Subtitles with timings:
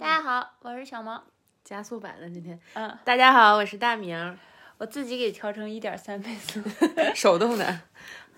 [0.00, 1.22] 大家好，我是小毛。
[1.62, 4.38] 加速版的今天，嗯，大家好，我是大明，
[4.78, 6.58] 我自己给调成一点三倍速。
[7.14, 7.80] 手动的。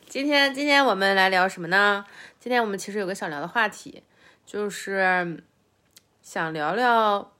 [0.09, 2.05] 今天今天我们来聊什么呢？
[2.41, 4.03] 今天我们其实有个想聊的话题，
[4.45, 5.41] 就是
[6.21, 7.33] 想聊聊，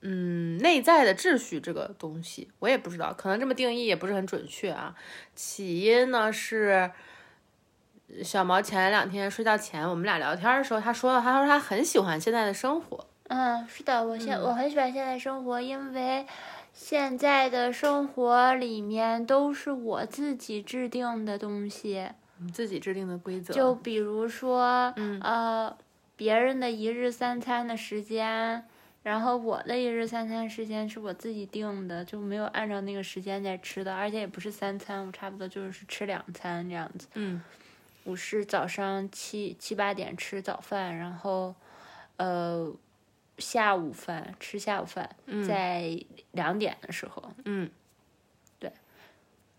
[0.00, 4.94] 嗯，内在的秩序这个东西，我也不知道，可能这么定义也不是很准确啊。
[5.34, 6.90] 起因呢是
[8.24, 13.06] 小毛前两天睡觉前，我们俩聊天的时候，他说了，他说他很喜欢现在的生活。
[13.28, 16.26] 嗯，是的，我现、我很喜欢现在生活，因为
[16.72, 22.08] 现在的生活里面都是我自己制定的东西，
[22.52, 25.76] 自己制定的规则，就比如说，嗯呃，
[26.16, 28.64] 别人的一日三餐的时间。
[29.04, 37.06] 然后我的一日三餐时间是我自己定的，就没有按照那个时间在吃的，而且也不是三餐，我差不多就是吃两餐这样子。
[37.14, 37.40] 嗯
[38.04, 41.54] 我是早上七七八点吃早饭，然后，
[42.16, 42.70] 呃，
[43.38, 45.98] 下午饭吃下午饭，在
[46.32, 47.70] 两点的时候，嗯，
[48.58, 48.72] 对，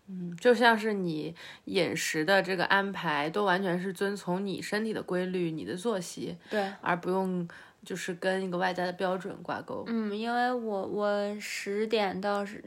[0.06, 7.48] 嗯，就像是你饮食的这个安排，都完全是遵从你身体的规律、你的作息，对，而不用
[7.84, 9.84] 就是跟一个外在的标准挂钩。
[9.86, 12.62] 嗯，因为我我十点到十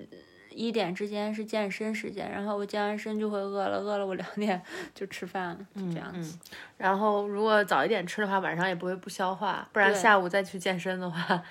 [0.56, 4.62] 一点之间是健身时间，然后我健完身就会饿了，饿了我两点
[4.96, 6.38] 就吃饭了，就这样子。
[6.78, 11.44] 然后如果早一点吃的话，晚上也不会不消化，不然下午再去健身的话，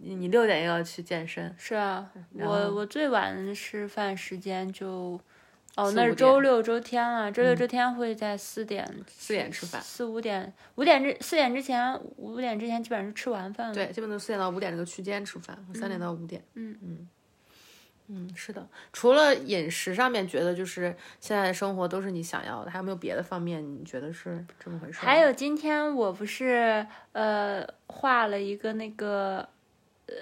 [0.00, 1.54] 你你六点又要去健身。
[1.58, 5.20] 是啊，我我最晚的吃饭时间就。
[5.76, 13.74] 哦，那是周六周天了，周六周天会在四点四点吃饭四五点五点之四点之前，五点之前基本上是吃完饭了。
[13.74, 16.40] 对，基本都四点到五点这个区间吃饭，三点到五点。
[16.54, 17.08] 嗯嗯嗯，
[18.36, 18.66] 是的。
[18.92, 24.98] 除了饮食上面，觉得就是现在的生活都是你想要的，还有没有别的方面你觉得是这么回事？
[25.00, 29.48] 还有今天我不是呃画了一个那个
[30.06, 30.14] 呃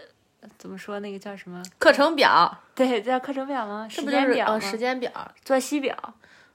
[0.58, 1.62] 怎么说那个叫什么？
[1.78, 3.88] 课程表， 对，叫课程表吗？
[3.88, 4.60] 时间表吗？
[4.60, 5.10] 时间表？
[5.44, 5.96] 作息表。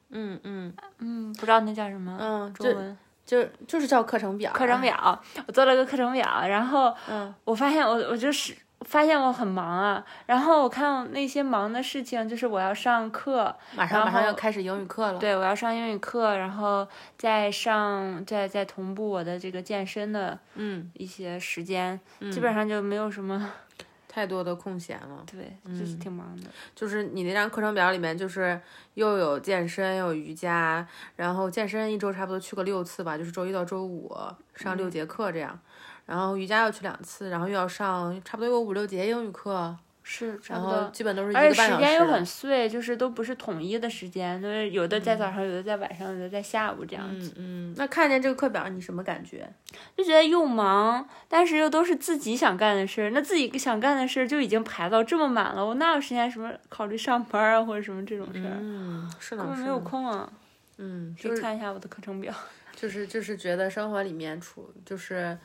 [0.10, 2.18] 嗯嗯嗯，不知道那叫什么。
[2.20, 4.54] 嗯，中文就就是叫课程表啊。
[4.54, 15.20] 课程表，我做了个课程表，然后嗯我发现我我就是发现我很忙啊，然后我看我那些忙的事情，就是我要上课，马上马上要开始英语课了。
[15.20, 22.00] 对我要上英语课，然后再上再再同步我的这个健身的嗯，一些时间，
[22.32, 23.52] 基本上就没有什么，
[24.08, 25.24] 太多的空闲了。
[25.26, 26.50] 对，就是挺忙的。
[26.76, 28.60] 就是你那张课程表里面，就是
[28.94, 34.16] 又有健身，又有瑜伽，然后健身一周差不多去个六次吧，就是周一到周五
[34.56, 35.60] 上嗯六节课这样，
[36.08, 40.90] 然后瑜伽要去两次，然后又要上差不多有五六节英语课，是，差然后。
[40.92, 42.06] 基本都是一而个半小且时间又。
[42.08, 47.34] 很碎，就是都不是统一的时间，就是有的在早上，有的在晚上，有的在下午这样子。
[47.36, 49.48] 嗯嗯，那看见这个课表你什么感觉？
[49.98, 53.12] 就觉得又忙，但是又都是自己想干的事儿。
[53.12, 58.56] 那自己想干的事儿就已经排到这么满了，我哪有时间什么考虑上班啊或者什么这种事儿？
[58.62, 60.32] 嗯，是的，根本没有空啊！
[60.78, 62.34] 嗯，可以看一下我的课程表。
[62.76, 65.40] 就是就是觉得生活里面处就是，呃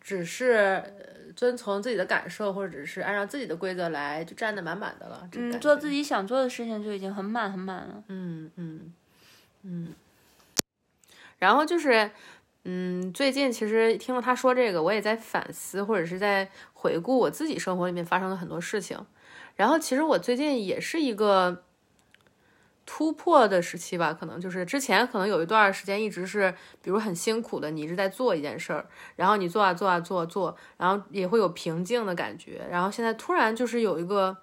[0.00, 5.28] 只是呃遵从自己的感受，或者只是按照自己的规则来，就站得满满的了。
[5.30, 8.04] 这个嗯，做自己想做的事情就已经很满很满了。
[8.08, 8.92] 嗯嗯
[9.62, 9.94] 嗯。
[11.38, 12.10] 然后就是，
[12.64, 18.98] 嗯，最近其实听了他说这个，我也在反思，或者是在回顾我自己生活里面发生的很多事情。
[19.56, 21.64] 然后其实我最近也是一个
[22.86, 28.86] 突破的时期吧，可能就是之前可能有一段时间一直是，比如很辛苦的，你一直在做一件事儿，
[29.16, 34.36] 然后你做啊做啊做啊做，然后也会有平静的感觉，然后现在突然就是有一个。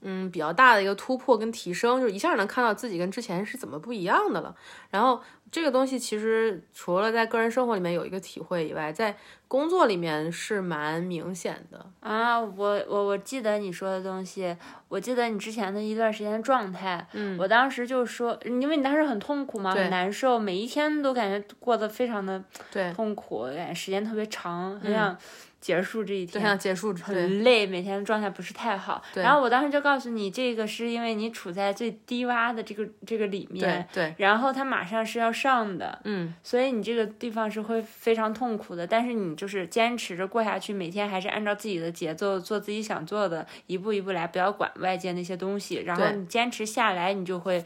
[0.00, 4.54] 嗯，比较大的一个突破跟提升，就是一下能看到自己跟之前是怎么不一样的了。
[4.90, 5.20] 然后
[5.50, 9.16] 这个东西其实除了在个人生活里面有一个体会以外，在
[9.48, 11.84] 工作里面是蛮明显的。
[12.00, 14.56] 啊，我我我记得你说的东西，
[14.88, 25.16] 我记得你之前的一段时间状态，嗯，我当时就说，因为你当时很痛苦嘛，很难受，每一天都感觉过得非常的对，痛苦，感觉时间特别长，很想
[25.60, 29.02] 结束这一天，结束，很累，每天的状态不是太好。
[29.14, 38.86] 然后我当时就告诉你，这个是因为你处在最低洼的这个这个里面，对，然后它马上是要上的，嗯，所以你这个地方是会非常痛苦的。
[38.86, 45.82] 但是你就是坚持着过下去，每天还是按照自己的节奏做自己想做的，一步一步来，不要管外界那些东西。
[45.84, 47.64] 然后你坚持下来，你就会。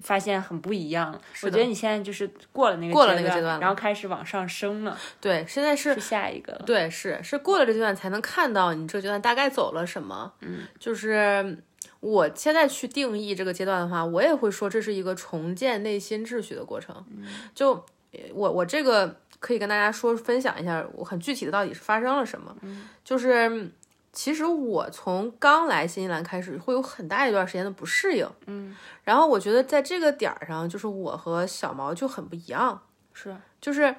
[0.00, 1.12] 发现很不一样，
[1.42, 6.62] 我觉得你现在就是过了那个过了那阶个阶段了然后开始往上升了，对，现在是是下一个了。
[6.64, 10.32] 对，是是过了这阶段才能看到你这个阶段大概走了什么。
[10.40, 11.58] 嗯，就是
[12.00, 17.04] 我现在去定义这个阶段的话，我也会说这是一个重建内心秩序的过程。
[17.52, 17.72] 就
[18.12, 22.54] 呃我我这个可以跟大家说分享一下，我很具体的到底是发生了什么。
[23.04, 23.68] 就是
[24.18, 28.28] 其实我从刚来新西兰开始，会有很大一段时间的不适应。
[28.46, 28.74] 嗯，
[29.04, 32.82] 然后我觉得在这个点儿上，就是我和小毛就很不一样。
[33.12, 33.94] 是，就是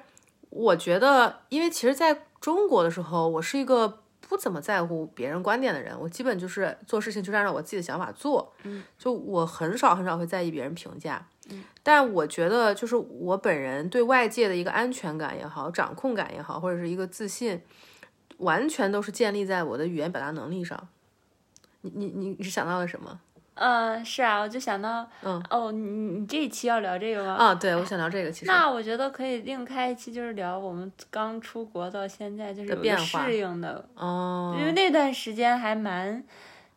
[0.50, 8.52] 我觉得，因为其实在中国的时候，我是一个不怎么在乎别人观点的人，我基本就是做事情就是按照我自己的想法做。
[8.64, 11.26] 嗯，就我很少很少会在意别人评价。
[11.48, 17.58] 嗯，但我觉得就是我本人对外界的一个安全感也好，掌控感也好，或者是一个自信，
[18.40, 20.88] 完全都是建立在我的语言表达能力上。
[21.80, 23.18] 你你你你是想到了什么？
[23.54, 27.34] 嗯，是啊，我就想到，嗯，哦，你你这一期要聊这个吗？
[27.34, 28.30] 啊，对，我想聊这个。
[28.30, 36.24] 其实那我觉得可以另开一期，就是聊我们刚出国到现在就是变化适应的，哦因为那段时间还蛮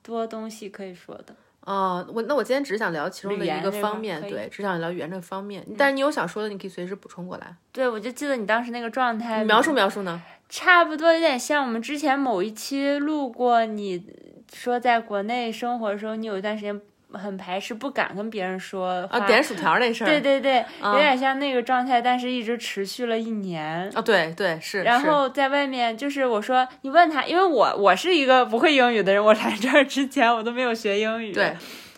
[0.01, 1.33] 多东西可以说的。
[1.62, 5.66] 哦，我那我今天只是想聊其中的一个方面，对，只想聊语言这个方面。
[5.77, 7.56] 但是你有想说的，你可以随时补充过来。
[7.71, 10.21] 对，我就记得你当时那个状态，你描述描述呢？
[10.56, 14.06] 差不多有点像我们之前某一期录过，你
[14.54, 16.80] 说在国内生活的时候，你有一段时间
[17.12, 20.08] 很排斥，不敢跟别人说啊，话点薯条那事儿。
[20.08, 23.92] 对对对，有点像那个状态，但是一直持续了一年。
[23.96, 24.78] 啊，对对是。
[24.78, 31.32] 是然后在外面，就是我说你问他，因为我我是一个不会英语的人，我来这儿之前我都没有学英语。
[31.32, 31.52] 对。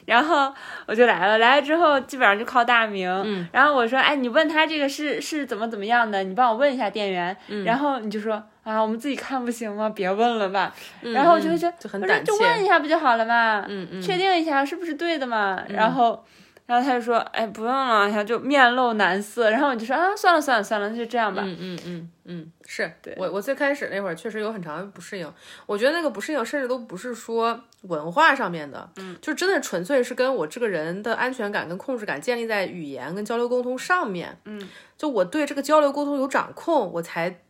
[0.05, 0.53] 然后
[0.85, 3.09] 我就来了，来了之后基本上就靠大名。
[3.25, 3.47] 嗯。
[3.51, 7.35] 然后我说，哎，你问他这个是是怎么怎么样的，你帮我问一下店员。
[7.47, 7.63] 嗯。
[7.63, 9.89] 然后你就说啊，我们自己看不行吗？
[9.95, 10.73] 别问了吧。
[11.01, 12.31] 嗯然后我就会觉得，就很我说胆怯。
[12.31, 13.65] 就问一下不就好了嘛？
[13.67, 14.01] 嗯嗯。
[14.01, 15.63] 确定一下是不是对的嘛？
[15.69, 16.23] 然后。
[16.65, 19.51] 然后他就说：“哎，不用了。”然后就面露难色。
[19.51, 25.31] 然后我就说：“啊，算了算了算了，那就这样吧。”嗯嗯嗯嗯，是对我我最开始那会儿确实有很长的不适应。
[25.67, 34.37] 我觉得那个不适应甚至都不是说文化上面的，嗯，就真的纯粹是跟我这个人的安全感跟控制感建立在语言跟交流沟通上面。
[34.45, 37.41] 嗯，就我对这个交流沟通有掌控，我才。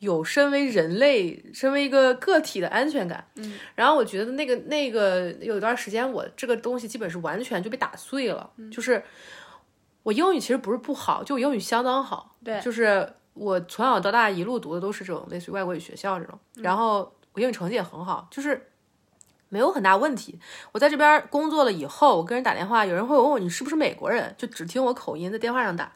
[0.00, 9.02] 有身为人类、身为一个个体的安全感，嗯，然后我觉得那个那个有一段时间，我这个东西基本是完全就被打碎了，就是
[10.02, 18.70] 我英语其实不是不好，就我英语相当好，对，就是我从小到大一路读的都是这种类似于外国语学校这种，然后我英语成绩也很好，就是
[19.54, 20.36] 没有很大问题。
[20.72, 25.92] 我在这边工作了以后，我跟人打电话，有人会问我你是不是美国人，就只听我口音在电话上打。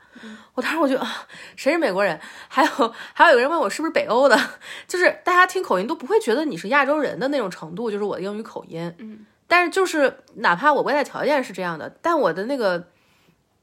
[0.55, 1.27] 我当时我就啊，
[1.57, 2.21] 谁是美国人？
[2.47, 4.39] 还有还有有个人问我是不是北欧的，
[4.87, 8.95] 就是大家听口音都不会觉得你是亚洲人的那种程度，就是我的英语口音。
[8.99, 12.87] 嗯，但是就是哪怕我外在条件是这样的，但我的那个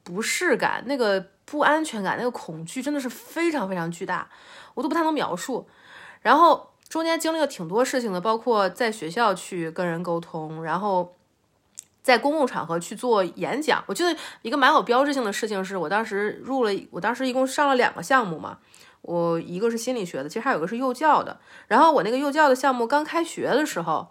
[0.04, 4.28] 不适感、那个不安全感、那个恐惧真的是非常非常巨大，
[4.74, 5.66] 我都不太能描述。
[6.22, 11.16] 然后中间经历了挺多事情的，包括在学校去跟人沟通，然后。
[12.06, 18.60] 在公共场合去做演讲，我记得一个蛮有标志性的事情是我当时入了，我当时一共上了两个项目嘛，
[19.02, 21.40] 我一个是心理学的，其实还有个是幼教的。
[21.68, 24.10] 然后我那个幼教的项目刚开学的时候，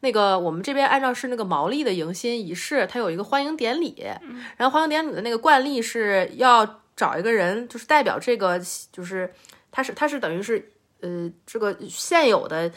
[0.00, 4.04] 那个我们这边按照是那个毛利的迎新仪式，它有一个欢迎典礼，
[4.56, 8.60] 然后欢迎典礼的那个惯例是要找一个人，就是代表这个，
[8.90, 9.32] 就是
[9.70, 10.72] 他是他是等于是
[11.04, 12.72] 呃这个现有的。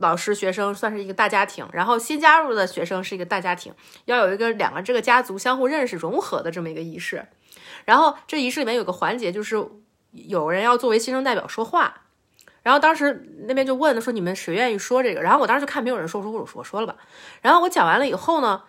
[0.00, 3.70] 老师、学生算是一个大家庭，然后新加入的学生是一个大家庭，
[4.06, 7.26] 要有一个两个这个家族相互认识、融合的这么一个仪式。
[7.84, 9.62] 然后这仪式里面有个环节，就是
[10.12, 12.00] 有人要作为新生代表说话。
[12.62, 16.96] 然后当时那边就问他说：“你们谁愿意说这个？”然后我当时就看没有人说，我说：“我说我说了吧。”
[17.42, 18.62] 然后我讲完了以后呢，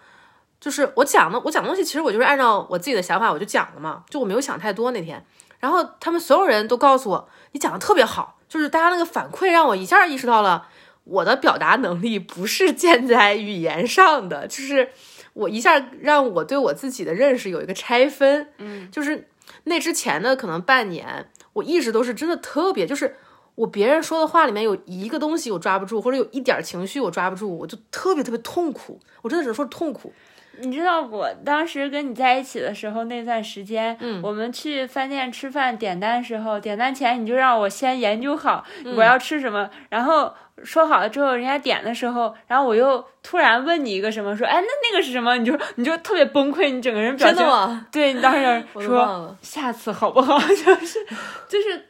[0.59, 5.25] 就是我讲的我讲东西，其实我就是按照我自己的想法我就讲了嘛，就我没有想太多那天。
[5.61, 10.67] 然后他们所有人都告诉我：“你讲的特别好。”就是大家那个反馈让我一下意识到了。
[11.05, 14.89] 我的表达能力不是建在语言上的，就是
[15.33, 19.27] 我一下让我对我自己的认识有一个拆分，嗯，就是
[19.63, 23.15] 那之前的可能半年，我一直都是真的特别，就是
[23.55, 30.13] 我别人说的话里面有一个东西我抓不住，或者有一点情绪我抓不住，我就特别特别痛苦，我真的只能说痛苦。
[30.61, 40.33] 你知道我当时跟你在一起的时候那段时间，嗯，我们去饭店吃饭点单时候，点单前你就让我先研究好嗯我要吃什么，然后
[40.63, 47.87] 说好了之后，人家点的时候，然后我又突然问你一个什么，说哎那那个是什么，你就你就特别崩溃，你整个人表情，真的吗？
[47.91, 50.37] 对你当时 说下次好不好？
[50.47, 50.99] 就是
[51.47, 51.87] 就是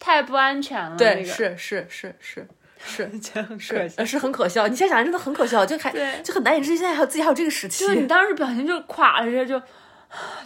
[0.00, 2.40] 太不安全了，对，那个是是是是。
[2.40, 2.48] 是
[2.86, 3.10] 是
[3.58, 7.84] 是是很可笑，你现在想真的很可笑，就还就很难以置信，现在还有自己还有这个时期。
[7.84, 9.60] 就是你当时表情就垮了，就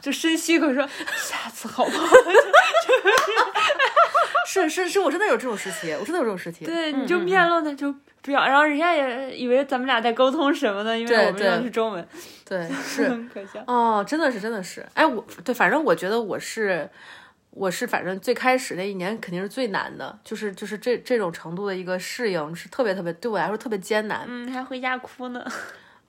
[0.00, 0.82] 就深吸一口说
[1.16, 2.16] 下次好不好？
[4.46, 6.64] 是是是，我真的有这种时期，我真的有这种时期。
[6.64, 12.08] 对，你就面露的就不要，然后人家也以为咱们俩在沟通什么呢，因为我们用的是中文。
[12.44, 13.62] 对， 是很可笑。
[13.66, 16.88] 哦，真的是真的是，哎，我对，反正我觉得我是。
[17.50, 24.24] 我是反正最开始那一年肯定是最难的，就是就是这这种程度的一个适应是特别特别对我来说特别艰难。
[24.26, 25.44] 嗯，还回家哭呢。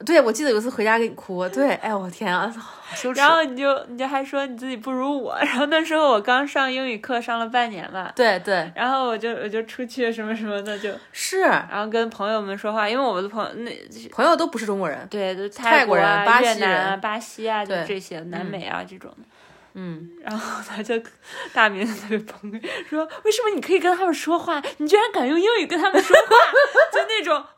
[0.03, 3.19] 对，我记得有一次回家给你哭，对，哎我天啊，好羞耻。
[3.19, 13.71] 然后你就你就还说你自己不如我，然后那时候我刚上英语课上了半年吧，对对，然后我就我就出去什么什么的就，是，然后跟朋友们说话，因为我的朋友那
[14.09, 19.23] 朋友都不是中国人，对，都泰国啊、巴越南啊、西人，巴西啊，就这些南美啊这种的。
[19.73, 20.95] 嗯，然后他就
[21.53, 26.35] 大明特别崩溃，说为什么你可以跟他们说话，你居然敢用英语跟他们说话，
[26.93, 27.45] 就那种。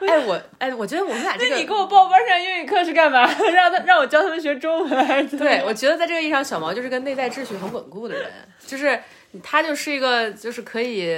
[0.00, 3.26] 我就哎我哎我觉得我们俩这个，那你给我报班上英语课是干嘛？
[3.52, 5.62] 让他让我教他们学中文还是对？
[5.64, 8.30] 我觉得在这个意义上，小毛就是个内在秩序很稳固的人，
[8.64, 9.00] 就是
[9.42, 11.14] 他就是一个就是可以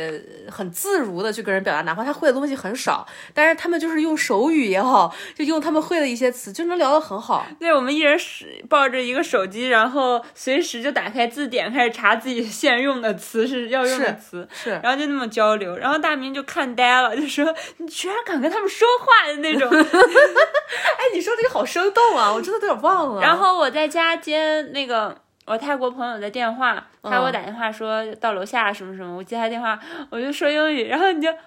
[0.51, 7.47] 很自如的去跟人表达，哪怕他会的东西很少，但是他们就是用手语也好，就用他们会的一些词，就能聊得很好。
[7.59, 15.77] 对，我们一人是抱着一个手机，然后随时就打开字典，开始查自己现用的词是要用的是词，是，然后就那么交流。
[15.77, 19.71] 然后大明就看呆了，就说：“你居然敢跟他们说话的那种。
[19.71, 23.23] 哎，你说这个好生动啊，我真的有点忘”了。
[23.23, 25.17] 然后我在家接那个
[25.51, 29.79] 我泰国朋友的电话，他给我嗯打电话说到楼下什么什么，我接他电话，
[30.11, 31.29] 我就说英语，然后你就。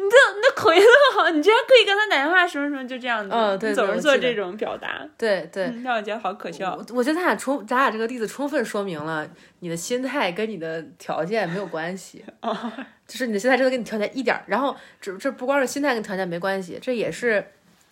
[0.00, 6.70] 你这你这口音那么好，你居然可以跟他打电话什么什么，就这样子，嗯对你总是做这种表达，对对，嗯让我觉得好可笑。
[6.74, 9.28] 我我觉得咱俩充咱俩这个例子充分说明了
[9.58, 12.24] 你的心态跟你的条件没有关系，
[13.06, 17.46] 就是你的心态真的跟你条件一点，然后这这不光是心态跟条件没关系，这也是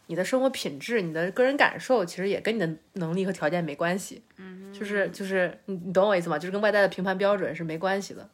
[0.09, 4.23] 你的生活品质、你的个人感受，其实也跟你的能力和条件没关系。
[4.37, 6.37] 嗯，就是就是你你懂我意思吗？
[6.39, 8.29] 就是跟外在的评判标准是没关系的，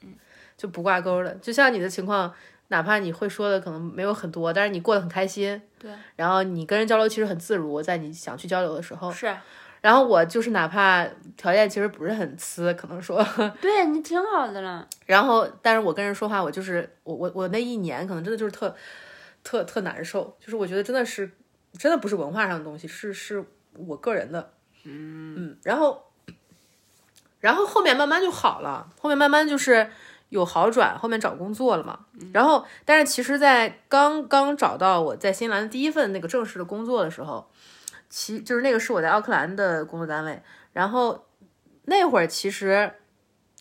[0.56, 1.34] 就不挂钩的。
[1.42, 2.34] 就像你的情况。
[2.68, 9.32] 哪怕你会说的可能没有很多，但是你过得很开心，对，然后你跟人交流其实很自如，在你想去交流的时候，是，
[9.82, 13.22] 然后我就是哪怕条件其实不是很次，可能说，
[13.60, 14.88] 对你挺好的了。
[15.04, 18.74] 然后但是我跟人说话，我就是我我我那一年可能真的就是特
[19.44, 21.30] 特特难受，就是我觉得真的是
[21.78, 23.44] 真的不是文化上的东西，是是
[23.76, 24.52] 我个人的，
[24.84, 26.04] 嗯嗯，然后
[27.40, 29.90] 然后后面慢慢就好了，后面慢慢就是
[30.30, 37.50] 有好转，后面找工作了嘛，然后但是其实，在刚刚找到我在新西兰第一份那个正式的工作的时候。
[38.10, 40.40] 其就是那个是我在奥克兰的工作单位，
[40.72, 41.26] 然后
[41.86, 42.92] 那会儿其实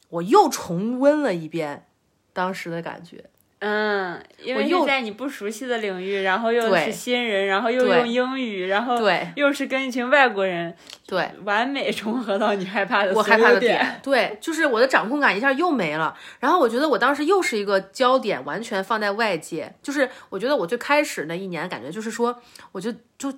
[0.09, 1.87] 我又重温了一遍
[2.33, 3.31] 当时的感觉，
[3.65, 10.75] 嗯，因为又在你不熟悉的领域，然后又是新人，然后又用英语，然后对又是跟一群外国人，
[11.07, 13.77] 对，完美重合到你害怕的我害怕的点。
[13.77, 16.13] 点，对，就是我的掌控感一下又没了。
[16.41, 22.41] 然后我觉得我当时又是一个焦点完全放在外界，就是我觉得我最开始那一年感觉就是说，
[22.73, 23.33] 我就就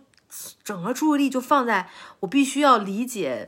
[0.63, 1.87] 整个注意力就放在
[2.21, 3.47] 我必须要理解。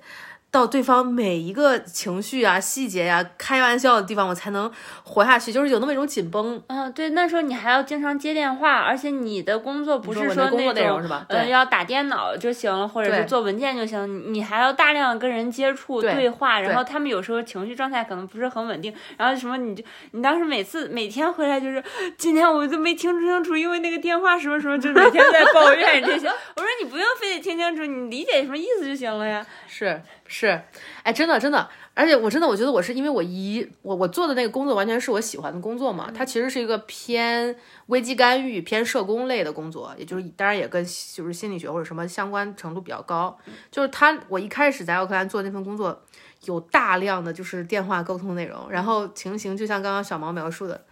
[0.57, 4.71] 到对方每一个情绪啊、细节呀、开玩笑的地方，我才能
[5.03, 5.53] 活下去。
[5.53, 6.59] 就是有那么一种紧绷。
[6.67, 11.25] 嗯，对，那时候你还要经常接电话，而且你的工作不是说那种内容是吧？
[11.29, 21.83] 呃，对要打电脑就行了，或者是做文件就行，你你还要大量跟人接触对对话，然后他们有时候情绪状态可能不是很稳定，然后什么你就你当时每次每天回来就是
[22.17, 26.27] 今天我都没听清楚，因为那个电话什么什么，就每天在抱怨这些。
[26.55, 29.45] 我说你不用非得听清楚，你理解什么意思就行了呀。
[29.67, 30.61] 是是，
[31.03, 37.55] 哎，真的真的，而且我真的我觉得我是因为我一我我做的那个工作完全是我喜欢的工作嘛，它其实是一个偏
[37.87, 43.37] 危机干预、偏社工类的工作，也就是当然也跟就是心理学或者什么相关程度比较高。
[43.71, 46.03] 就是他我一开始在奥克兰做那份工作，
[46.45, 50.85] 有大量的就是电话沟通内容，然后情形就像刚刚小毛描述的，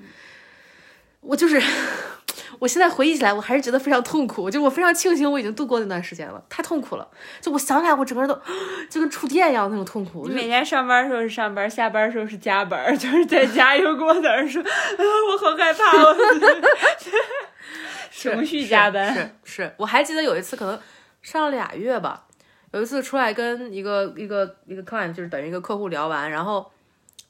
[1.21, 1.61] 我就是。
[2.59, 4.49] 我现在回忆起来，我还是觉得非常痛苦。
[4.49, 7.07] 就我非常庆幸我已经度过那段时间了，太痛苦了。
[7.41, 8.39] 就我想起来，我整个人都
[8.89, 10.27] 就跟触电一样那种痛苦。
[10.27, 14.67] 你每天上班的时候是上班，下班的时候是加班，就是在家又跟我在那说，啊，
[15.31, 16.15] 我好害怕，我
[18.11, 19.13] 程序加班。
[19.13, 20.79] 是是，我还记得有一次，可能
[21.21, 22.25] 上了俩月吧，
[22.71, 26.71] 有一次出来跟一个一个一个 client，就是等于一个客户聊完，然后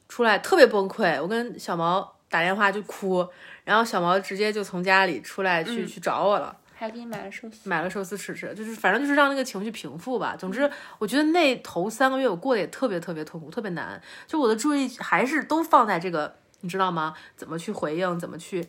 [0.07, 3.27] 出来特别崩溃，我跟小毛打电话就哭，
[3.65, 6.55] 然后小毛直接就从家里出来去、去找我了。
[6.77, 7.69] 还给你买了寿司。
[7.69, 10.35] 买了寿司吃吃，就是反正就是让那个情绪平复吧。
[10.37, 10.69] 总之，
[10.99, 14.01] 我觉得那头三个月我过得也特别特别痛苦，特别难。
[14.27, 17.15] 就我的注意还是都放在这个，你知道吗？
[17.37, 18.67] 怎么去回应，怎么去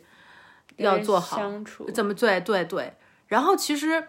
[0.77, 1.89] 要做好，相处。
[1.91, 2.93] 怎么对对对。
[3.27, 4.01] 然后其实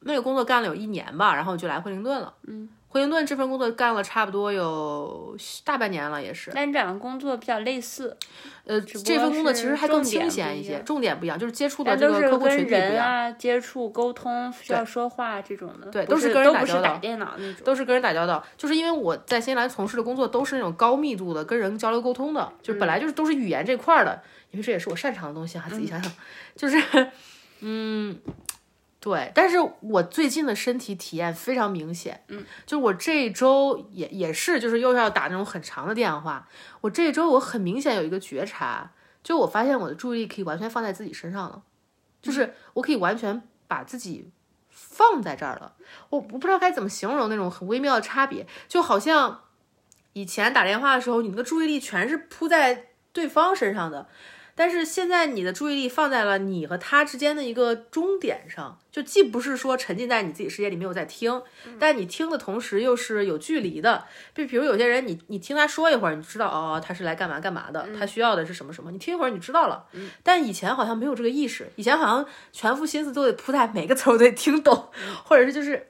[0.00, 2.34] 那个工作干了有一年吧，然后我就来惠灵顿了。
[2.46, 6.52] 嗯，惠灵顿这份工作干了差不多有大半年了，也是。
[6.54, 8.16] 但这两个工作比较类似，
[8.64, 12.80] 呃，这份工作其实还更清闲一些，重点不一样，就是接触的这个客户群体不一样。
[12.92, 17.64] 人啊接触沟通，需要说话这种的，对都是跟人打交道打电脑那种。
[17.64, 24.22] 都是跟人打交道，就是因为我在新西兰从事的工作都是那种高密度的跟人交流沟通的，就是本来就是都是语言这块儿的，
[24.52, 26.12] 因为这也是我擅长的东西哈、自己想想，
[26.54, 26.80] 就是，
[27.58, 28.16] 嗯，
[29.04, 36.48] 对，但是我最近的身体体验非常明显，嗯，就我这一周也也是，就是又要打那种很长的电话，
[36.80, 38.92] 我这一周我很明显有一个觉察，
[39.22, 41.62] 就我发现我的注意力可以完全放在自己身上了，
[42.22, 44.30] 就是我可以完全把自己
[44.70, 45.74] 放在这儿了。
[46.08, 49.42] 我我不知道该怎么形容那种很微妙的差别，就好像
[50.14, 54.08] 以前打电话的时候，你那个注意力全是扑在对方身上的，
[54.54, 61.42] 但是现在你的注意力放在了你和他之间的一个终点上，就既不是说沉浸在你自己世界里没有在听，
[61.78, 64.04] 但你听的同时又是有距离的。
[64.34, 69.84] 就比如有些人你，你听他说一会儿，你知道哦，他是来干嘛干嘛的，他需要的是什么什么，你听一会儿你知道了。
[70.22, 74.90] 但以前好像没有这个意识，以前好像全副心思都得扑在每个词儿都得听懂，
[75.24, 75.88] 或者是就是。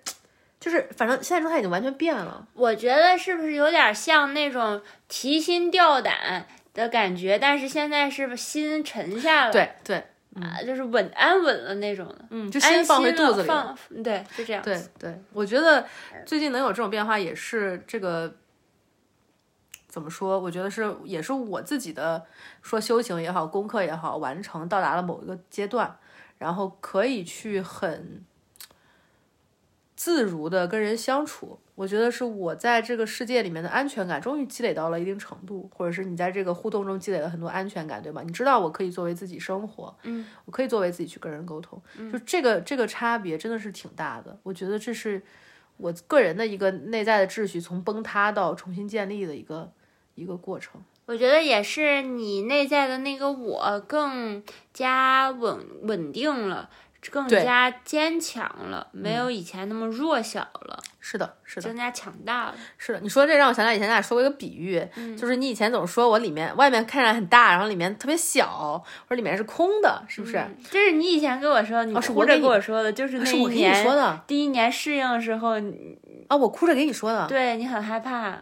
[0.61, 2.49] 就是，反正现在状态已经完全变了。
[2.55, 7.39] 我觉得是不是有点像那种提心吊胆的感觉？
[7.39, 9.53] 但是现在是心沉下了？
[9.53, 9.97] 对对，
[10.43, 13.49] 啊，就是稳安稳了那种的，嗯，就安心放回肚子里。
[13.49, 14.63] 放，对，就这样。
[14.63, 15.87] 对对，我觉得
[16.27, 18.35] 最近能有这种变化，也是这个
[19.87, 20.39] 怎么说？
[20.41, 22.27] 我觉得是也是我自己的
[22.61, 25.97] 说修行也好，功课也好，完成到达了某一个阶段，
[26.39, 28.25] 然后可以去很
[29.95, 31.61] 自如的跟人相处。
[31.75, 38.23] 我觉得是我在这个世界里面的安全感终于积累到了一定程度，或者是你在这个互动中积累了很多安全感，对吧？
[38.23, 44.39] 你知道我可以作为自己生活，嗯，我可以作为自己去跟人沟通，就这个这个差别真的是挺大的。
[44.45, 45.21] 我觉得这是
[45.77, 49.73] 我个人的一个内在的秩序从崩塌到重新建立的一个
[50.15, 50.81] 一个过程。
[51.07, 56.71] 我觉得也是你内在的那个我更加稳稳定了，
[57.11, 62.55] 更加坚强了，没有以前那么弱小了，是的，是的，更加强大了。
[62.79, 63.01] 是的。
[63.01, 64.83] 你说这让我想起来以前咱俩说过一个比喻，
[65.17, 70.39] 就是你以前总说我里面外面看起来很大，然后里面特别小，或者里面是空的，是不是？
[70.39, 77.27] 嗯这是你以前跟我说，你哭着跟我说的，就是那是我跟你一年说的第一年适应的时候，你啊，我哭着给你说的。
[77.27, 78.39] 对你很害怕，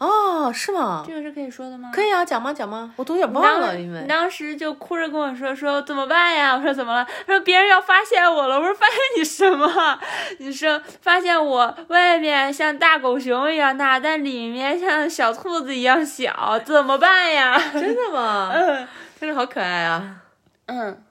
[0.00, 1.04] 哦，是吗？
[1.06, 1.90] 这个是可以说的吗？
[1.92, 2.52] 可以啊，讲吗？
[2.54, 2.92] 讲吗？
[2.96, 6.56] 我都有点忘了，因为你当时就哭着跟我说说怎么办呀？
[6.56, 7.04] 我说怎么了？
[7.26, 8.58] 他说别人要发现我了。
[8.58, 10.00] 我说发现你什么？
[10.38, 17.58] 你说发现我外面像大狗熊一样大，但里面像小兔子一样小，怎么办呀？
[17.72, 18.50] 真的吗？
[18.56, 18.88] 嗯
[19.20, 20.16] 真的好可爱啊！
[20.64, 21.04] 嗯，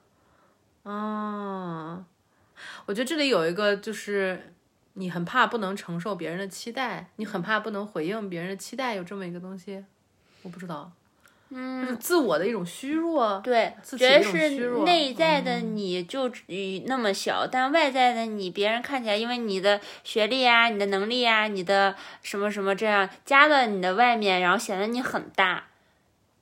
[0.82, 2.04] 哦，
[2.86, 4.52] 我觉得这里有一个就是
[5.00, 9.82] 你很怕不能承受别人的期待，你很怕不能回应别人的期待，有这么一个东西，
[10.42, 10.92] 我不知道，
[11.48, 16.44] 嗯，是自我的一种虚弱，对，觉得是内在的你就只
[16.86, 25.64] 那么小，但外在的你，别人看起来，因为你的学历啊、你的能力啊、你的什么什么这样加到你的外面，然后显得你很大，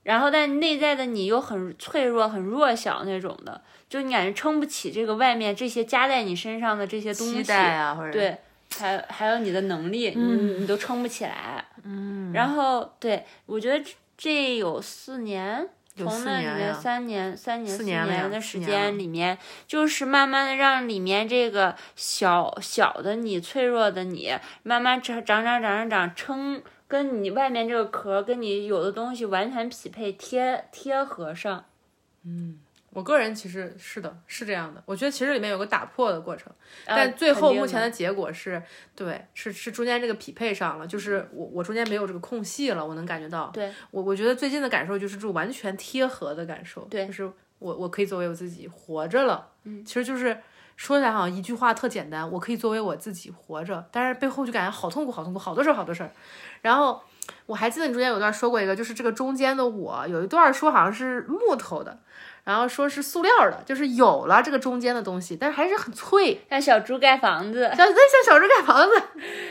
[0.02, 8.38] 然后但内在的你又很脆弱、很弱小那种的，就你感觉撑不起这个外面这些加在你身上的这些东期西，待啊，或者，对，
[8.76, 10.22] 还还有你的能力，你
[10.60, 11.64] 你都撑不起来。
[11.84, 31.64] 嗯，然后对我觉得这这有四年，从那里面三年、三年、四四年的时间里面，就是慢慢的让里面这个小小的你、脆弱的你，慢慢长长长长长长，撑跟你外面这个壳跟你有的东西完全匹配，贴贴合上。
[32.98, 34.82] 我个人其实是的，是这样的。
[34.84, 36.52] 我觉得其实里面有个打破的过程，
[36.84, 38.60] 呃但最后目前的结果是
[38.96, 43.52] 对，是是中间这个匹配上了，就是我我中间没有这个空隙了，我能感觉到。
[43.54, 47.30] 对我我觉得最近的感受就是这种完全贴合的感受，对就是
[47.60, 49.46] 我我可以作为我自己活着了。
[49.62, 50.36] 嗯，其实就是
[50.74, 56.10] 说起来好像一句话特简单，我可以作为我自己活着，但是背后就感觉好痛苦，好痛苦，好多事儿，好多事儿。
[56.62, 57.00] 然后
[57.46, 62.00] 我还记得你中间有段说过一个，就是这个中间的我有一段说好像是木头的。
[62.48, 69.02] 然后说是塑料的，就是有了这个中间的东西，但是还是很脆，像小猪盖房子，像 那像小猪盖房子，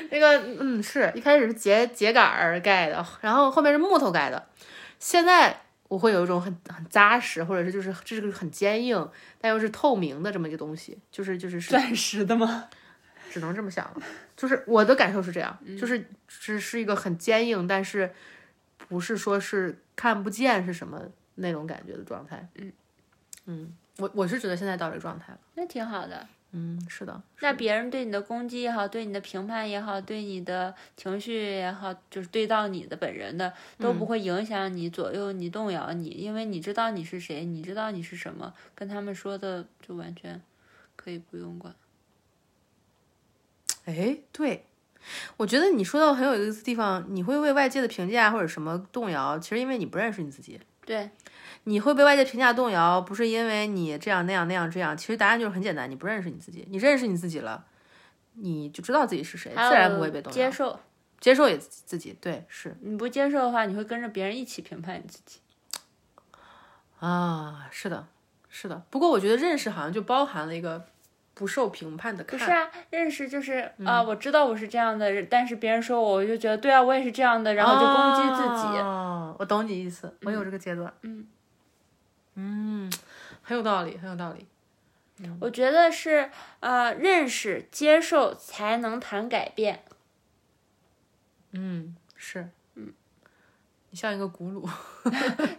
[0.10, 4.48] 那个嗯是一开始是秸秸秆儿盖的，然后后面是木头盖的，
[4.98, 9.08] 现在我会有一种很很扎实，或者是就是这是个很坚硬
[9.40, 12.66] 但又是透明的这么一个东西，就是就是是钻石的吗？
[13.30, 14.02] 只能这么想了，
[14.36, 18.10] 就是我的感受是这样，就是只是一个很坚硬，但是
[18.88, 21.00] 不是说是看不见是什么
[21.36, 22.72] 那种感觉的状态，嗯
[23.48, 25.40] 嗯，我我是觉得现在到这个状态了。
[25.56, 26.28] 那挺好的。
[26.52, 40.42] 嗯，是的，那别人对你的攻击也好，对你的评判也好，对你的情绪也好，就是对到你的本人的，都不会影响你、左右你、动摇你，因为你知道你是谁，你知道你是什么，跟他们说的就完全
[40.96, 41.76] 可以不用管。
[43.84, 44.64] 哎，对，
[45.36, 50.58] 我觉得你说到很有意思的地方，你会为外界的评价或者什么动摇，其实因为你不认识你自己。
[50.88, 51.12] 对，
[51.66, 56.66] 你会被外界评价动摇，不是因为你这样那样那样这样，其实答案就是很简单，你不认识你自己。
[56.72, 57.66] 你认识你自己了，
[58.36, 60.34] 你就知道自己是谁，自然不会被动摇。
[60.34, 60.80] 接受，
[61.20, 65.42] 接受也自己，对，是你不接受的话，你会跟着别人一起评判你自己。
[67.00, 68.08] 啊，是的，
[68.48, 68.86] 是的。
[68.90, 70.88] 不过我觉得认识好像就包含了一个
[71.38, 72.40] 不受评判的看。
[72.40, 78.80] 不是啊，认识就是啊、我知道我是这样的人，但是别人说我，我就觉得对啊，我也是这样的，然后就攻击自己。
[78.80, 80.92] 哦，我懂你意思，我有这个阶段。
[81.04, 81.28] 嗯
[82.34, 82.92] 嗯，
[83.44, 84.48] 很有道理，很有道理。
[85.40, 89.84] 我觉得是呃，认识、接受才能谈改变。
[91.52, 92.50] 嗯，是，
[93.98, 94.70] 像一个轱辘。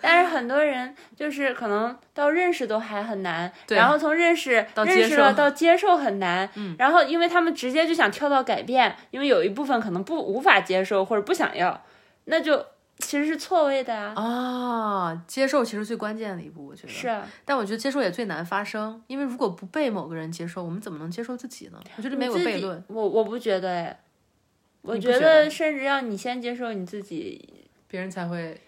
[0.01, 11.83] 但是很多人就是可能到认识都还很难，对然后从认识到接受认识了到接受很难，嗯，然后因为他们直接就想跳到改变，因为有一部分可能不无法接受或者不想要，
[12.27, 12.65] 那就
[12.99, 14.13] 其实是错位的啊。
[14.15, 21.81] 啊，接受其实最关键的一步，我觉得是啊，但我觉得接受也最难发生，因为如果不被某个人接受，我们怎么能接受自己呢？
[21.97, 24.01] 我觉得没有悖论，我我不觉得哎，
[24.83, 28.61] 我觉得得甚至要你先接受你自己，别人才会。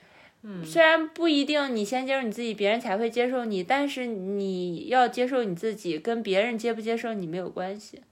[0.42, 8.02] 嗯虽然不一定你先接受你自己，别人才会接受你，但是你要接受你自己，跟别人接不接受你没有关系。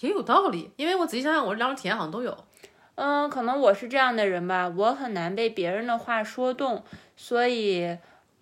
[0.00, 2.44] 也有道理，因为我仔细想想，我这两种体验好像都有。
[2.94, 6.82] 嗯，可能我是这样的人吧，我很难被别人的话说动，
[7.14, 7.98] 所以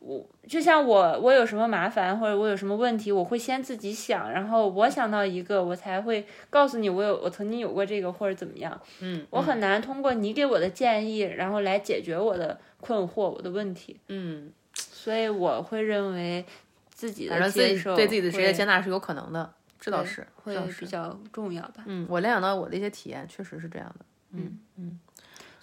[0.07, 8.79] 我就像我我有什么麻烦或者我有什么问题，我会先自己想，然后我想到一个，我才会告诉你我有我曾经有过这个或者怎么样。
[9.01, 16.45] 嗯，我很难通过你给我的建议，然后来解决我的困惑、我的问题，嗯，所以我会认为
[16.91, 20.55] 自己的接受对自己的职业接纳是有可能的，这倒是，会。
[20.79, 21.85] 比较重要吧。
[21.87, 24.05] 嗯，我联想到我的一些体验，确实是这样的。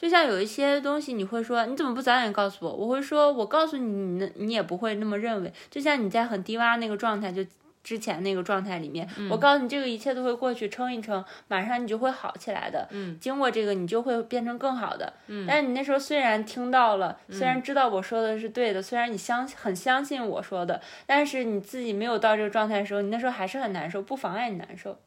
[0.01, 2.73] 就像有一些东西，你会说你怎么不早点告诉我？
[2.73, 3.85] 我会说，我告诉你，
[4.17, 5.53] 你你也不会那么认为。
[5.69, 7.45] 就像你在很低洼那个状态，就
[7.83, 12.87] 之前那个状态里面，我告诉你这个一切都会过去，撑一撑，马上你就会好起来的。
[12.89, 15.13] 嗯，经过这个，你就会变成更好的。
[15.27, 24.99] 嗯，但是你那时候虽然听到了，虽然知道我说的是对的，虽然你相很相信我说的，但是你自己没有到这个状态的时候，你那时候还是很难受，不妨碍你难受。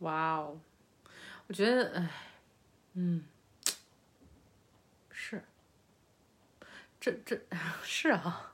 [0.00, 0.58] 哇哦，
[1.46, 2.08] 我觉得，哎，
[2.94, 3.24] 嗯，
[5.10, 5.42] 是，
[7.00, 7.40] 这这
[7.82, 8.52] 是啊，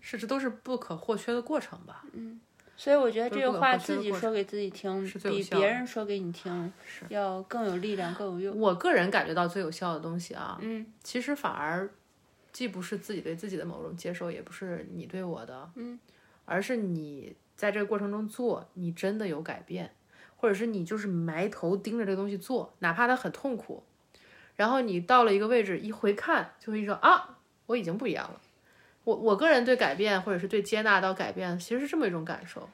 [0.00, 2.04] 是这都是不可或缺的过程吧？
[2.12, 2.40] 嗯。
[2.76, 7.06] 所以我觉得这个话自己说给自己听，比别人说给你听是。
[7.08, 8.58] 要更有力量、更有用。
[8.58, 11.88] 我个人感觉到最有效的东西啊，嗯，其实反而
[12.50, 16.00] 既不是自己对自己的某种接受，也不是你对我的，嗯，
[16.44, 19.94] 而是你在这个过程中做，你真的有改变，
[20.44, 23.82] 或者是你就是埋头盯着这个东西做，哪怕它很痛苦，
[24.56, 28.38] 然后你到了一个位置一回看，就会说啊，我已经不一样了。
[29.04, 32.68] 我我个人对改变或者是对接纳到改变，其实是这么一种感受。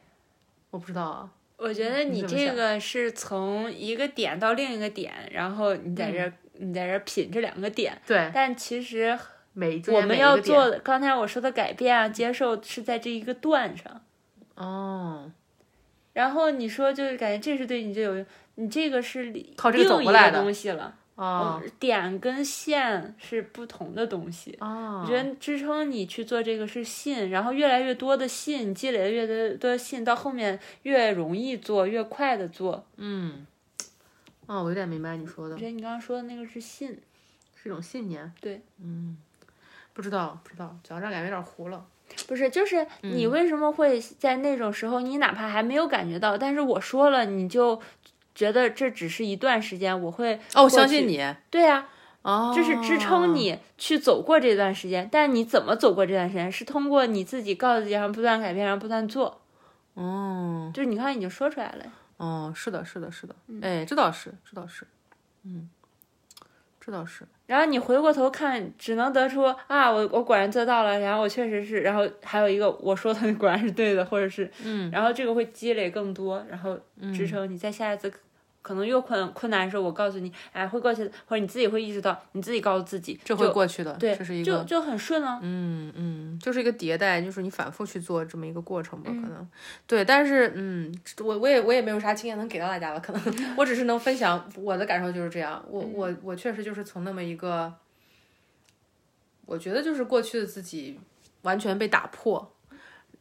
[0.73, 9.17] 我不知道啊，我觉得你这个是从一个点到另一个点，然后你在这儿、嗯你在这儿品这两个点，对，但其实
[9.53, 14.03] 每我们要做的，刚才我说的改变啊、接受是在这一个段上。
[14.57, 15.31] 哦，
[16.13, 20.97] 然后你说就是感觉这是对你最有用，你这个是另靠这个走另一个过来的东西了。
[21.17, 24.57] 哦嗯点跟线是不同的东西。
[24.59, 29.27] 哦，我觉得支撑你去做这个是信，然后越来越多的信，积累的越
[29.59, 32.87] 多的信，到后面越容易做，越快的做。
[32.97, 33.47] 嗯，
[34.47, 36.99] 哦，我有点明白你说的我，觉得你刚刚说的那个是信，
[37.55, 38.33] 是一种信念。
[38.41, 39.19] 对，嗯，
[39.93, 41.87] 不知道，不知道，讲到这儿感觉有点糊了。
[42.27, 47.81] 不是，就是你嗯为什么会在那种时候，你哪怕还没有感觉到，但是我说了，你就
[48.35, 51.23] 觉得这只是一段时间，我会哦，我相信你。
[51.51, 51.89] 对呀、
[52.23, 53.35] 哦，这是支撑。
[53.35, 59.41] 你去走过这段时间，但你怎么走过这段时间，是通过你自己告诉自己，然后不断改变，然后不断做。
[59.95, 61.85] 哦，就是你看，已经说出来了。
[62.17, 63.35] 哦，是的，是的，是的。
[63.49, 64.87] 嗯哎，这倒是，这倒是。
[65.45, 65.69] 嗯，
[66.91, 67.25] 这倒是。
[67.47, 76.79] 然后你回过头看，只能得出啊，我我果然做到了，然后我确实是，然后还有一个我说的 果然是对的，或者是，嗯，然后这个会积累更多，然后
[77.13, 78.13] 支撑你在下一次
[78.63, 85.41] 可能又困困难的时候，我告诉你，哎，会过去的，或者你自己会意识到，你自己告诉自己，这会过去的，对，这是一个就就很顺啊。
[85.43, 89.49] 嗯嗯，就是一个迭代，就是你反复去做这么一个过程吧，可能
[89.87, 90.05] 对。
[90.05, 93.23] 但是嗯，我我也我也没有啥经验能给到大家了，可能
[93.57, 95.65] 我只是能分享我的感受就是这样。
[95.69, 97.73] 我我我确实就是从那么一个，
[99.47, 101.01] 我觉得就是过去的自己
[101.43, 102.53] 完全被打破，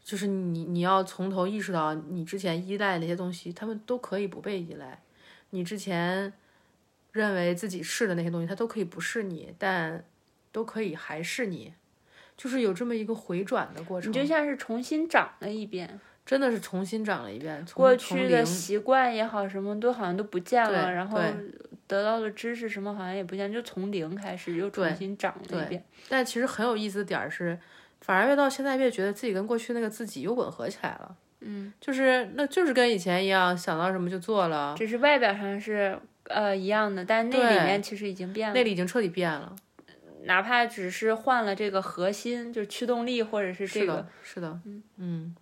[0.04, 5.02] 就是你你要从头意识到你之前依赖那些东西，他们都可以不被依赖。
[5.52, 6.32] 你之前
[7.12, 10.04] 认为自己是的那些东西，它都可以不是你，但
[10.52, 11.74] 都可以还是你，
[12.38, 21.20] 就是有这么一个回转的过程你，就像是重新长了一遍，真的是重新长了一遍，过去的习惯也好，什么都好像都不见了，然后
[21.88, 25.84] 得到的知识什么好像也不见，就从零开始又重新长了一遍。
[26.08, 27.60] 但其实很有意思的点儿是，
[28.02, 31.16] 反而越到现在越觉得自己跟过去那个自己又吻合起来了。
[31.42, 38.54] 嗯，就是那就是跟以前一样，想到什么就做了，只是外表上是呃一样的，但那里面其实已经变了。
[38.54, 39.56] 那里已经彻底变了。
[40.24, 45.36] 哪怕只是换了这个核心，就是驱动力或者是这个是的，是的，嗯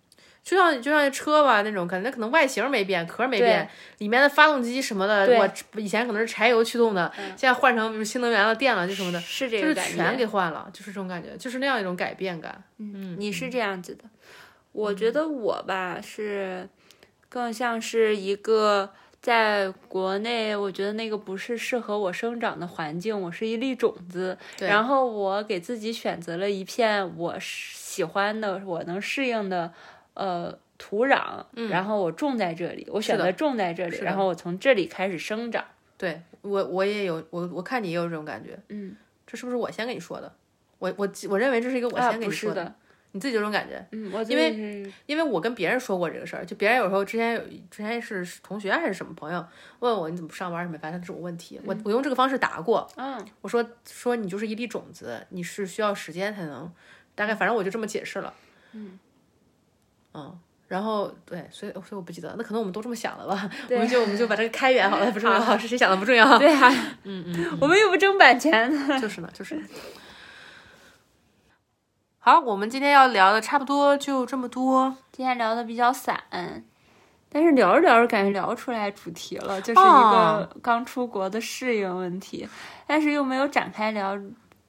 [0.44, 10.16] 就像就像车吧那种，感觉可能外形没变，壳没变，里面的发动机什么的，我以前可能是柴油驱动的，现在换成新能源了、电了就什么的，是这就是个感全。
[10.16, 12.64] 给换了，就是这种感觉，就是那样一种改变感。
[12.78, 14.04] 嗯，你是这样子的，
[14.72, 16.68] 我觉得我吧是
[17.28, 24.68] 更像是一个在国内，我觉得那个不是适合我生长的环境，我是一粒种子，对。
[24.68, 29.72] 然后我给自己选择了一片我喜欢的、我能适应的
[30.14, 35.64] 呃土壤，然后我种在这里，我选择种在这里，然后我从这里开始生长。
[35.96, 38.94] 对我我也有我我看你也有这种感觉，嗯，
[39.26, 40.32] 这是不是我先跟你说的？
[40.78, 42.72] 我我我认为这是一个我啊，先跟你说的，
[43.12, 47.40] 你自己有这种感觉，嗯，我因为为因为我跟别人说过这个事儿，就别人有时候之前有
[47.70, 49.44] 之前是同学还是什么朋友
[49.80, 56.70] 问我你怎么不上班什么，反正这种问题，我我用这个方式答过，嗯我说说你就是一粒种子，你是需要时间才能，
[57.14, 58.34] 大概反正我就这么解释了，
[58.72, 58.98] 嗯，
[60.14, 60.38] 嗯。
[60.68, 66.70] 然后对，所以所以我不记得，那可能我们都这么想的吧， 我们就我们就把这个开源好了， 不重要，是谁想的不重要，对啊，
[67.04, 68.70] 嗯嗯，我们又不挣版权。
[69.00, 69.62] 就是呢，就是呢。
[72.20, 74.94] 好，我们今天要聊的差不多就这么多。
[75.12, 76.20] 今天聊的比较散，
[77.30, 82.46] 但是聊着聊着感觉聊出来主题了，就是一哦个刚出国的适应问题，
[82.86, 84.18] 但是又没有展开聊。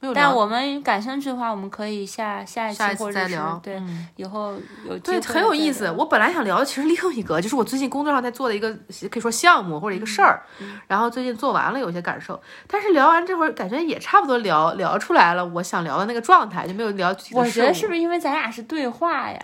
[0.01, 4.53] 没有但我们感兴趣的话，我们可以下下一期或者再聊对，嗯以后
[4.87, 5.91] 有对，很有意思。
[5.91, 8.71] 我本来想聊的其实另一个，就是我最近工作上在做的一个
[9.11, 19.39] 可以说项目或者一个事儿，嗯然后最近做完了有些感受，但是聊完这会儿感觉也差不多聊聊出来了我想聊的那个状态，就没有聊我觉得是不是因为咱俩是对话呀？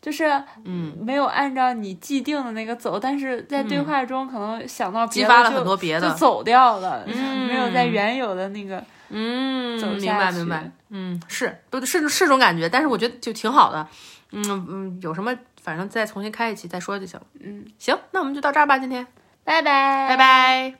[0.00, 0.24] 就是
[0.64, 13.88] 嗯，没有按照你既定的那个走，但是在对话中可能想到别的激发了就很多别的就走掉了，嗯没有在原有的那个嗯，明走明白明白，嗯，是，不是是这种感觉，但是我觉得就挺好的，
[14.32, 17.26] 嗯嗯，有什么反正再重新开一期再说就行了。
[17.40, 19.06] 嗯，行，那我们就到这儿吧，今天，
[19.44, 20.74] 拜拜拜，拜。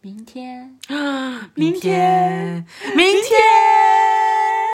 [0.00, 0.78] 明天。
[1.54, 4.23] 明天，明天。